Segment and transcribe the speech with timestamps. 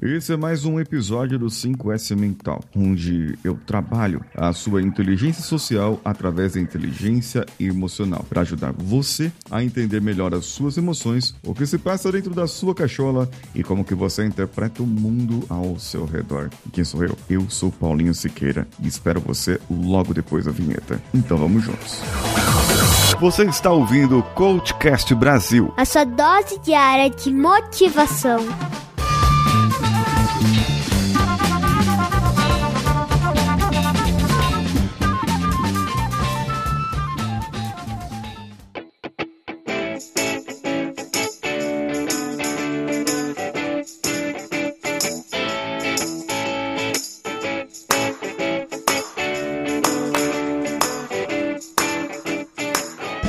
[0.00, 6.00] Esse é mais um episódio do 5S Mental, onde eu trabalho a sua inteligência social
[6.04, 11.66] através da inteligência emocional, para ajudar você a entender melhor as suas emoções, o que
[11.66, 16.06] se passa dentro da sua cachola e como que você interpreta o mundo ao seu
[16.06, 16.48] redor.
[16.64, 17.18] E quem sou eu?
[17.28, 21.02] Eu sou Paulinho Siqueira e espero você logo depois da vinheta.
[21.12, 22.00] Então vamos juntos.
[23.18, 25.74] Você está ouvindo o Coachcast Brasil.
[25.76, 28.38] A sua dose diária de motivação.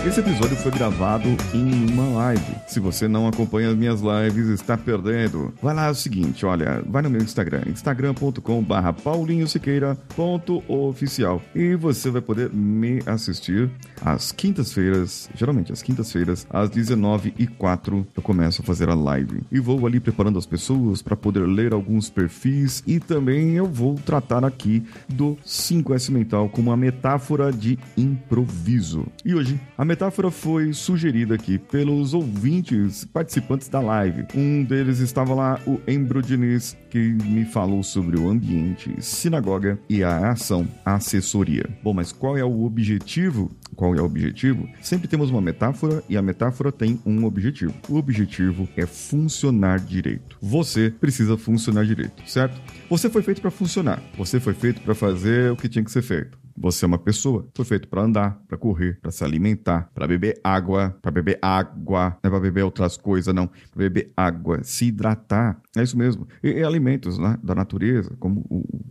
[0.10, 2.56] Esse episódio foi gravado em uma live.
[2.68, 5.54] Se você não acompanha as minhas lives, está perdendo.
[5.62, 12.10] Vai lá, é o seguinte, olha, vai no meu Instagram, instagram.com barra paulinhosiqueira.oficial e você
[12.10, 13.70] vai poder me assistir
[14.02, 19.44] às quintas-feiras, geralmente às quintas-feiras, às 19h04 eu começo a fazer a live.
[19.52, 23.94] E vou ali preparando as pessoas para poder ler alguns perfis e também eu vou
[23.94, 29.06] tratar aqui do 5S Mental como uma metáfora de improviso.
[29.24, 29.99] E hoje, a metáfora
[30.32, 34.26] foi sugerida aqui pelos ouvintes participantes da live.
[34.34, 40.02] Um deles estava lá, o Embro Diniz, que me falou sobre o ambiente, sinagoga e
[40.02, 41.70] a ação assessoria.
[41.84, 43.52] Bom, mas qual é o objetivo?
[43.76, 44.70] Qual é o objetivo?
[44.82, 47.74] Sempre temos uma metáfora e a metáfora tem um objetivo.
[47.90, 50.38] O objetivo é funcionar direito.
[50.42, 52.60] Você precisa funcionar direito, certo?
[52.90, 54.02] Você foi feito para funcionar.
[54.18, 56.38] Você foi feito para fazer o que tinha que ser feito.
[56.60, 60.40] Você é uma pessoa, foi feito para andar, para correr, para se alimentar, para beber
[60.44, 64.88] água, para beber água, não é para beber outras coisas não, para beber água, se
[64.88, 66.28] hidratar, é isso mesmo.
[66.44, 68.46] E, e alimentos né, da natureza, como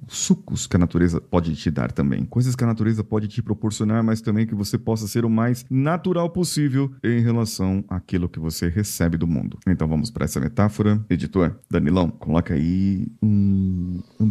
[0.07, 3.43] os sucos que a natureza pode te dar também, coisas que a natureza pode te
[3.43, 8.39] proporcionar, mas também que você possa ser o mais natural possível em relação àquilo que
[8.39, 9.59] você recebe do mundo.
[9.67, 13.58] Então vamos para essa metáfora, editor Danilão, coloca aí um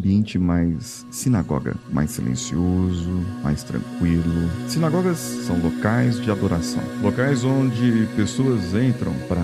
[0.07, 3.11] ambiente mais sinagoga, mais silencioso
[3.43, 4.49] mais tranquilo.
[4.67, 9.43] Sinagogas são locais de adoração, locais onde pessoas entram para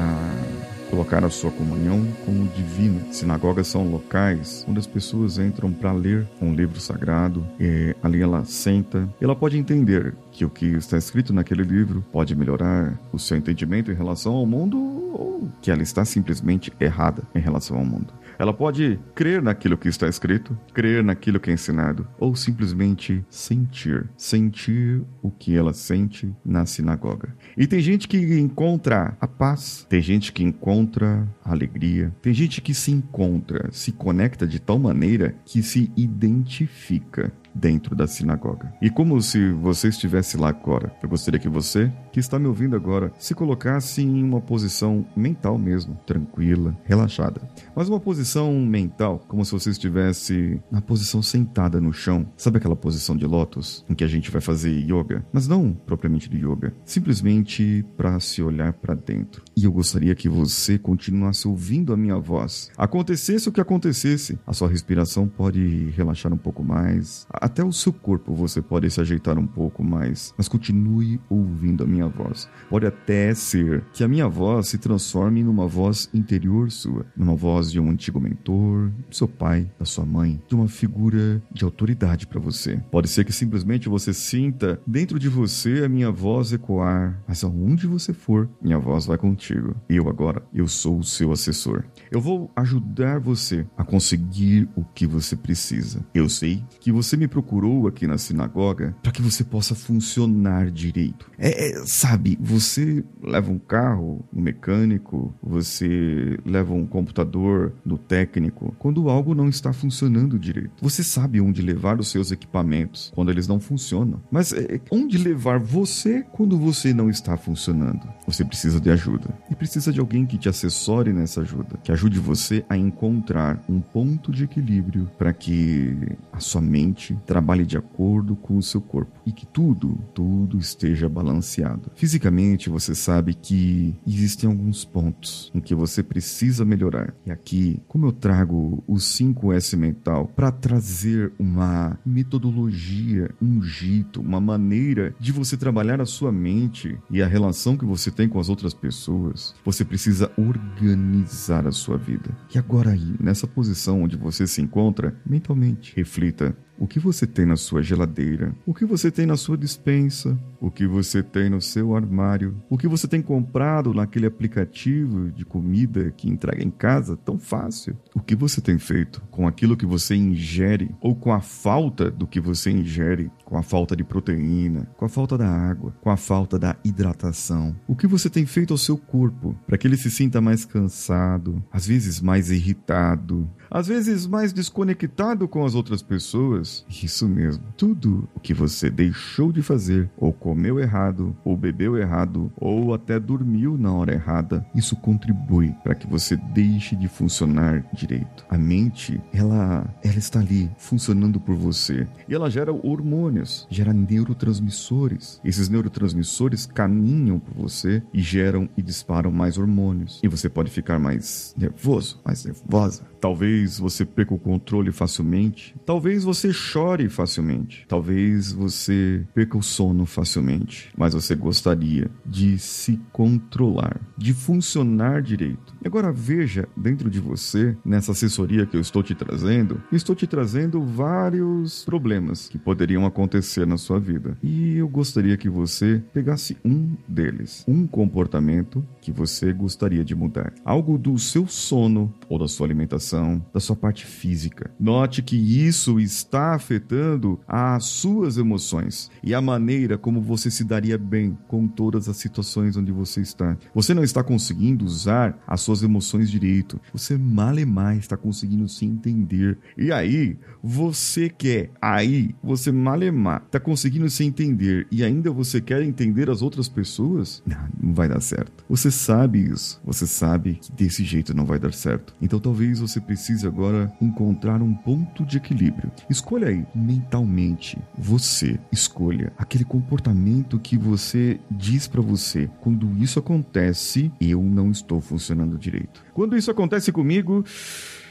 [0.89, 3.01] colocar a sua comunhão com o divino.
[3.11, 7.45] Sinagogas são locais onde as pessoas entram para ler um livro sagrado.
[7.59, 9.09] E ali ela senta.
[9.19, 13.91] Ela pode entender que o que está escrito naquele livro pode melhorar o seu entendimento
[13.91, 18.13] em relação ao mundo ou que ela está simplesmente errada em relação ao mundo.
[18.43, 24.09] Ela pode crer naquilo que está escrito, crer naquilo que é ensinado, ou simplesmente sentir,
[24.17, 27.33] sentir o que ela sente na sinagoga.
[27.55, 32.59] E tem gente que encontra a paz, tem gente que encontra a alegria, tem gente
[32.59, 38.73] que se encontra, se conecta de tal maneira que se identifica dentro da sinagoga.
[38.81, 42.75] E como se você estivesse lá agora, eu gostaria que você, que está me ouvindo
[42.75, 47.41] agora, se colocasse em uma posição mental mesmo, tranquila, relaxada.
[47.75, 52.25] Mas uma posição mental, como se você estivesse na posição sentada no chão.
[52.37, 55.25] Sabe aquela posição de lótus em que a gente vai fazer yoga?
[55.31, 59.43] Mas não propriamente de yoga, simplesmente para se olhar para dentro.
[59.55, 62.71] E eu gostaria que você continuasse ouvindo a minha voz.
[62.77, 67.91] Acontecesse o que acontecesse, a sua respiração pode relaxar um pouco mais, até o seu
[67.91, 72.49] corpo você pode se ajeitar um pouco mais, mas continue ouvindo a minha voz.
[72.69, 77.69] Pode até ser que a minha voz se transforme numa voz interior sua, numa voz
[77.69, 82.25] de um antigo mentor, do seu pai, da sua mãe, de uma figura de autoridade
[82.25, 82.81] para você.
[82.89, 87.87] Pode ser que simplesmente você sinta dentro de você a minha voz ecoar, mas aonde
[87.87, 89.75] você for, minha voz vai contigo.
[89.89, 91.83] Eu agora, eu sou o seu assessor.
[92.09, 96.05] Eu vou ajudar você a conseguir o que você precisa.
[96.13, 101.31] Eu sei que você me procurou aqui na sinagoga para que você possa funcionar direito.
[101.35, 108.75] É, é, sabe, você leva um carro no mecânico, você leva um computador no técnico
[108.77, 110.73] quando algo não está funcionando direito.
[110.79, 114.21] Você sabe onde levar os seus equipamentos quando eles não funcionam.
[114.29, 118.07] Mas é, onde levar você quando você não está funcionando?
[118.27, 119.35] Você precisa de ajuda.
[119.49, 123.81] E precisa de alguém que te assessore nessa ajuda, que ajude você a encontrar um
[123.81, 125.97] ponto de equilíbrio para que
[126.31, 131.07] a sua mente trabalhe de acordo com o seu corpo e que tudo, tudo esteja
[131.07, 131.91] balanceado.
[131.95, 137.13] Fisicamente, você sabe que existem alguns pontos em que você precisa melhorar.
[137.25, 144.39] E aqui, como eu trago o 5S mental para trazer uma metodologia, um jeito, uma
[144.39, 148.49] maneira de você trabalhar a sua mente e a relação que você tem com as
[148.49, 152.35] outras pessoas, você precisa organizar a sua vida.
[152.53, 157.45] E agora aí, nessa posição onde você se encontra, mentalmente, reflita o que você tem
[157.45, 161.61] na sua geladeira, o que você tem na sua dispensa, o que você tem no
[161.61, 167.15] seu armário, o que você tem comprado naquele aplicativo de comida que entrega em casa
[167.15, 171.39] tão fácil, o que você tem feito com aquilo que você ingere ou com a
[171.39, 175.95] falta do que você ingere, com a falta de proteína, com a falta da água,
[176.01, 177.73] com a falta da hidratação.
[177.87, 181.63] O que você tem feito ao seu corpo para que ele se sinta mais cansado,
[181.71, 186.85] às vezes mais irritado, às vezes mais desconectado com as outras pessoas.
[186.87, 187.63] Isso mesmo.
[187.75, 193.19] Tudo o que você deixou de fazer, ou comeu errado, ou bebeu errado, ou até
[193.19, 198.45] dormiu na hora errada, isso contribui para que você deixe de funcionar direito.
[198.47, 205.41] A mente, ela, ela está ali funcionando por você e ela gera hormônios, gera neurotransmissores.
[205.43, 210.19] Esses neurotransmissores caminham por você e geram e disparam mais hormônios.
[210.21, 213.03] E você pode ficar mais nervoso, mais nervosa.
[213.19, 215.73] Talvez Talvez você perca o controle facilmente.
[215.85, 217.85] Talvez você chore facilmente.
[217.87, 220.91] Talvez você perca o sono facilmente.
[220.97, 225.73] Mas você gostaria de se controlar, de funcionar direito.
[225.85, 230.83] Agora veja dentro de você, nessa assessoria que eu estou te trazendo, estou te trazendo
[230.83, 234.37] vários problemas que poderiam acontecer na sua vida.
[234.43, 240.53] E eu gostaria que você pegasse um deles, um comportamento que você gostaria de mudar.
[240.65, 244.71] Algo do seu sono ou da sua alimentação, da sua parte física.
[244.79, 250.97] Note que isso está afetando as suas emoções e a maneira como você se daria
[250.97, 253.55] bem com todas as situações onde você está.
[253.75, 256.81] Você não está conseguindo usar as suas emoções direito.
[256.91, 259.57] Você malemar está conseguindo se entender.
[259.77, 265.83] E aí, você quer, aí, você malemar está conseguindo se entender e ainda você quer
[265.83, 267.43] entender as outras pessoas?
[267.45, 268.65] Não, não vai dar certo.
[268.67, 269.79] Você sabe isso.
[269.85, 272.15] Você sabe que desse jeito não vai dar certo.
[272.21, 275.91] Então talvez você precise precise agora encontrar um ponto de equilíbrio.
[276.09, 284.11] Escolha aí, mentalmente, você escolha aquele comportamento que você diz para você: quando isso acontece,
[284.21, 286.03] eu não estou funcionando direito.
[286.13, 287.43] Quando isso acontece comigo,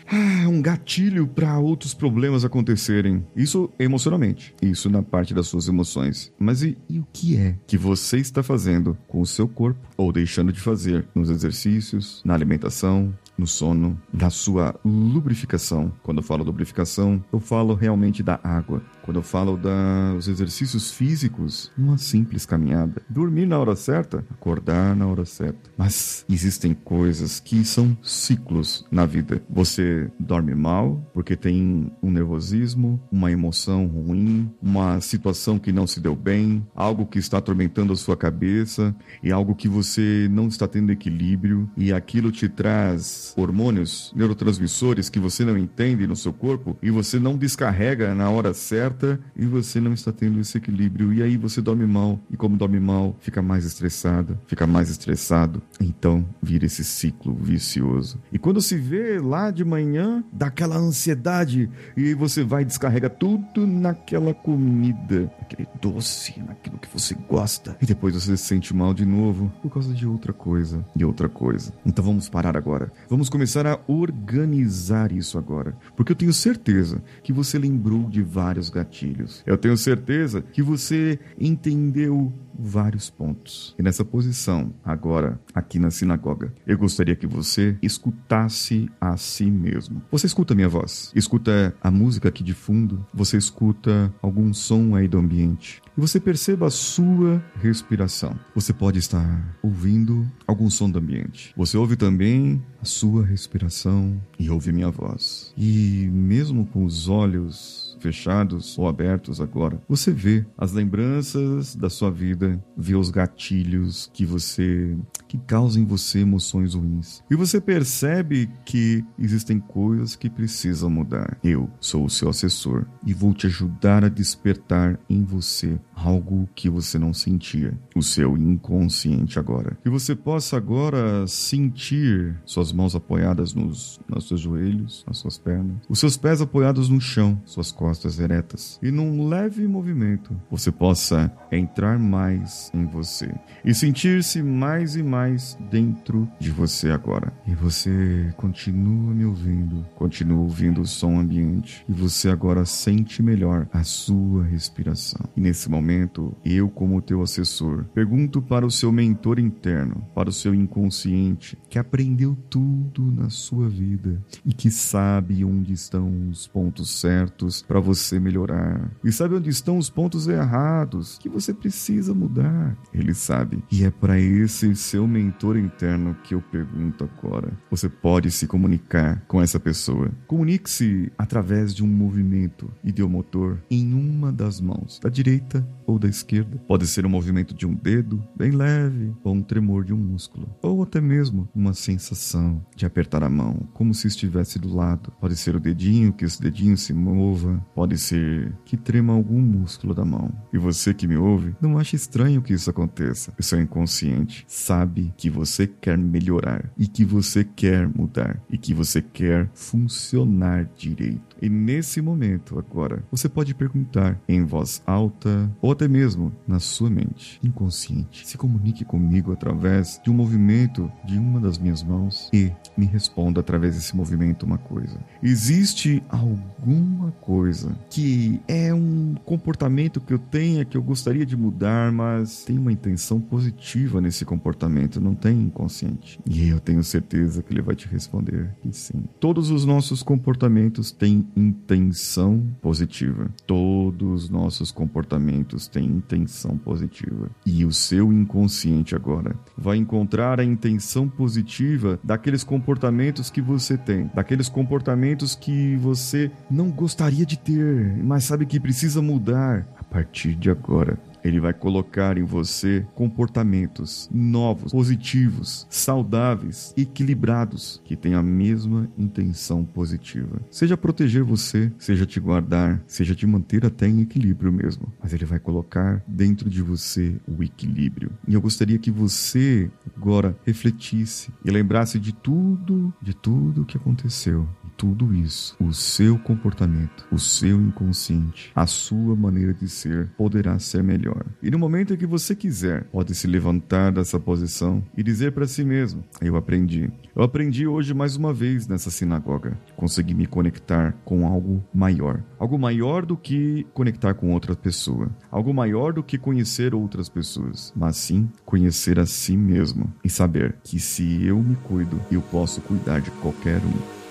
[0.06, 3.24] ah, um gatilho para outros problemas acontecerem.
[3.36, 6.32] Isso emocionalmente, isso na parte das suas emoções.
[6.38, 10.12] Mas e, e, o que é que você está fazendo com o seu corpo ou
[10.12, 15.92] deixando de fazer nos exercícios, na alimentação, no sono, da sua lubrificação.
[16.02, 18.80] Quando eu falo lubrificação, eu falo realmente da água.
[19.02, 23.02] Quando eu falo dos exercícios físicos, uma simples caminhada.
[23.10, 25.70] Dormir na hora certa, acordar na hora certa.
[25.76, 29.42] Mas existem coisas que são ciclos na vida.
[29.50, 35.98] Você dorme mal porque tem um nervosismo, uma emoção ruim, uma situação que não se
[35.98, 40.68] deu bem, algo que está atormentando a sua cabeça e algo que você não está
[40.68, 46.76] tendo equilíbrio e aquilo te traz hormônios, neurotransmissores que você não entende no seu corpo
[46.82, 51.12] e você não descarrega na hora certa e você não está tendo esse equilíbrio.
[51.12, 55.62] E aí você dorme mal e, como dorme mal, fica mais estressado, fica mais estressado.
[55.80, 58.20] Então vira esse ciclo vicioso.
[58.32, 63.10] E quando se vê lá de manhã, dá aquela ansiedade e você vai e descarrega
[63.10, 67.76] tudo naquela comida, aquele doce, naquilo que você gosta.
[67.80, 71.28] E depois você se sente mal de novo por causa de outra coisa e outra
[71.28, 71.72] coisa.
[71.84, 72.92] Então vamos parar agora.
[73.12, 78.70] Vamos começar a organizar isso agora, porque eu tenho certeza que você lembrou de vários
[78.70, 79.42] gatilhos.
[79.44, 83.74] Eu tenho certeza que você entendeu vários pontos.
[83.78, 90.02] E nessa posição, agora, aqui na sinagoga, eu gostaria que você escutasse a si mesmo.
[90.10, 94.96] Você escuta a minha voz, escuta a música aqui de fundo, você escuta algum som
[94.96, 98.38] aí do ambiente e você perceba a sua respiração.
[98.54, 101.52] Você pode estar ouvindo algum som do ambiente.
[101.56, 105.52] Você ouve também a sua respiração e ouve minha voz.
[105.56, 112.10] E mesmo com os olhos fechados ou abertos agora, você vê as lembranças da sua
[112.10, 114.96] vida, vê os gatilhos que você
[115.28, 117.22] que causam em você emoções ruins.
[117.30, 121.38] E você percebe que existem coisas que precisam mudar.
[121.42, 126.68] Eu sou o seu assessor e vou te ajudar a despertar em você algo que
[126.68, 129.78] você não sentia, o seu inconsciente agora.
[129.82, 135.76] Que você possa agora sentir suas mãos apoiadas nos, nos seus joelhos, nas suas pernas,
[135.88, 140.72] os seus pés apoiados no chão, suas costas costas eretas e num leve movimento você
[140.72, 143.30] possa entrar mais em você
[143.62, 147.30] e sentir-se mais e mais dentro de você agora.
[147.46, 153.68] E você continua me ouvindo, continua ouvindo o som ambiente e você agora sente melhor
[153.70, 155.28] a sua respiração.
[155.36, 160.32] E nesse momento, eu, como teu assessor, pergunto para o seu mentor interno, para o
[160.32, 167.02] seu inconsciente, que aprendeu tudo na sua vida e que sabe onde estão os pontos
[167.02, 172.76] certos para você melhorar e sabe onde estão os pontos errados que você precisa mudar.
[172.92, 173.62] Ele sabe.
[173.70, 177.52] E é para esse seu mentor interno que eu pergunto agora.
[177.70, 180.10] Você pode se comunicar com essa pessoa.
[180.26, 186.58] Comunique-se através de um movimento ideomotor em uma das mãos, da direita ou da esquerda.
[186.66, 190.48] Pode ser um movimento de um dedo, bem leve, ou um tremor de um músculo,
[190.62, 195.12] ou até mesmo uma sensação de apertar a mão, como se estivesse do lado.
[195.20, 199.94] Pode ser o dedinho, que esse dedinho se mova, pode ser que trema algum músculo
[199.94, 200.32] da mão.
[200.52, 203.32] E você que me ouve, não acha estranho que isso aconteça.
[203.38, 208.74] O seu inconsciente sabe que você quer melhorar e que você quer mudar e que
[208.74, 211.31] você quer funcionar direito.
[211.42, 216.88] E nesse momento agora, você pode perguntar em voz alta ou até mesmo na sua
[216.88, 218.24] mente inconsciente.
[218.26, 223.40] Se comunique comigo através de um movimento de uma das minhas mãos e me responda
[223.40, 225.00] através desse movimento uma coisa.
[225.20, 231.90] Existe alguma coisa que é um comportamento que eu tenha que eu gostaria de mudar,
[231.90, 236.20] mas tem uma intenção positiva nesse comportamento, não tem inconsciente.
[236.24, 239.04] E eu tenho certeza que ele vai te responder que sim.
[239.18, 243.30] Todos os nossos comportamentos têm intenção positiva.
[243.46, 247.30] Todos os nossos comportamentos têm intenção positiva.
[247.44, 254.10] E o seu inconsciente agora vai encontrar a intenção positiva daqueles comportamentos que você tem,
[254.14, 260.34] daqueles comportamentos que você não gostaria de ter, mas sabe que precisa mudar a partir
[260.34, 260.98] de agora.
[261.24, 269.64] Ele vai colocar em você comportamentos novos, positivos, saudáveis, equilibrados, que têm a mesma intenção
[269.64, 270.40] positiva.
[270.50, 274.92] Seja proteger você, seja te guardar, seja te manter até em equilíbrio mesmo.
[275.02, 278.10] Mas ele vai colocar dentro de você o equilíbrio.
[278.26, 284.48] E eu gostaria que você agora refletisse e lembrasse de tudo, de tudo que aconteceu
[284.82, 290.82] tudo isso, o seu comportamento, o seu inconsciente, a sua maneira de ser poderá ser
[290.82, 291.11] melhor.
[291.42, 295.46] E no momento em que você quiser, pode se levantar dessa posição e dizer para
[295.46, 296.90] si mesmo: Eu aprendi.
[297.14, 299.58] Eu aprendi hoje mais uma vez nessa sinagoga.
[299.76, 302.22] Consegui me conectar com algo maior.
[302.38, 305.10] Algo maior do que conectar com outra pessoa.
[305.30, 307.72] Algo maior do que conhecer outras pessoas.
[307.76, 312.60] Mas sim conhecer a si mesmo e saber que se eu me cuido, eu posso
[312.60, 314.01] cuidar de qualquer um.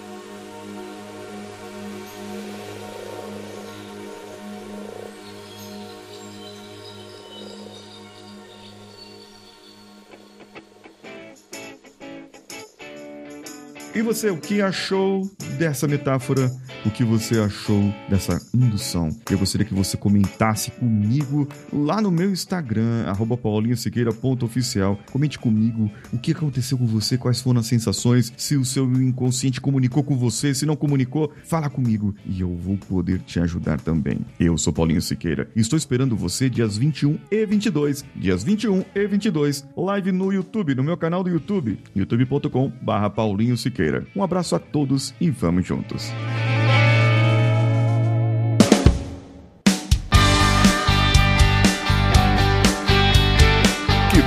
[13.93, 16.49] E você, o que achou dessa metáfora?
[16.85, 19.09] O que você achou dessa indução?
[19.29, 23.05] Eu gostaria que você comentasse comigo lá no meu Instagram,
[23.41, 24.99] paulinhosiqueira.oficial.
[25.11, 29.61] Comente comigo o que aconteceu com você, quais foram as sensações, se o seu inconsciente
[29.61, 34.25] comunicou com você, se não comunicou, fala comigo e eu vou poder te ajudar também.
[34.39, 38.05] Eu sou Paulinho Siqueira e estou esperando você dias 21 e 22.
[38.15, 43.71] Dias 21 e 22, live no YouTube, no meu canal do YouTube, youtube.com/paulinho Siqueira.
[43.71, 44.05] Siqueira.
[44.15, 46.11] Um abraço a todos e vamos juntos.